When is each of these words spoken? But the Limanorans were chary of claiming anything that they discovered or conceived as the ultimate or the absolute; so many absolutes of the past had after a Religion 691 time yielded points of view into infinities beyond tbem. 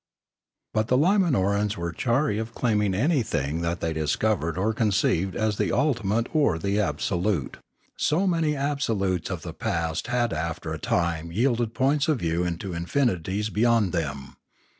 But 0.73 0.87
the 0.87 0.97
Limanorans 0.97 1.77
were 1.77 1.91
chary 1.91 2.39
of 2.39 2.55
claiming 2.55 2.95
anything 2.95 3.61
that 3.61 3.81
they 3.81 3.93
discovered 3.93 4.57
or 4.57 4.73
conceived 4.73 5.35
as 5.35 5.57
the 5.57 5.71
ultimate 5.71 6.33
or 6.35 6.57
the 6.57 6.79
absolute; 6.79 7.57
so 7.99 8.25
many 8.25 8.55
absolutes 8.55 9.29
of 9.29 9.43
the 9.43 9.53
past 9.53 10.07
had 10.07 10.33
after 10.33 10.69
a 10.69 10.71
Religion 10.71 10.89
691 10.89 11.25
time 11.29 11.31
yielded 11.31 11.73
points 11.75 12.07
of 12.07 12.17
view 12.17 12.43
into 12.43 12.73
infinities 12.73 13.51
beyond 13.51 13.93
tbem. 13.93 14.37